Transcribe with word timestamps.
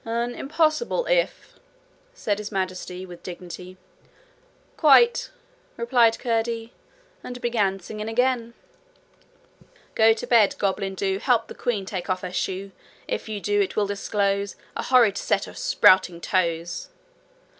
'An 0.03 0.33
impossible 0.33 1.05
if,' 1.05 1.53
said 2.15 2.39
His 2.39 2.51
Majesty 2.51 3.05
with 3.05 3.21
dignity. 3.21 3.77
'Quite,' 4.75 5.29
returned 5.77 6.17
Curdie, 6.17 6.73
and 7.23 7.39
began 7.39 7.79
singing 7.79 8.09
again: 8.09 8.55
'Go 9.93 10.13
to 10.13 10.25
bed, 10.25 10.55
Goblin, 10.57 10.95
do. 10.95 11.19
Help 11.19 11.45
the 11.49 11.53
queen 11.53 11.85
Take 11.85 12.09
off 12.09 12.21
her 12.23 12.33
shoe. 12.33 12.71
'If 13.07 13.29
you 13.29 13.39
do, 13.39 13.61
It 13.61 13.75
will 13.75 13.85
disclose 13.85 14.55
A 14.75 14.81
horrid 14.81 15.19
set 15.19 15.45
Of 15.45 15.55
sprouting 15.59 16.19
toes.' 16.19 16.89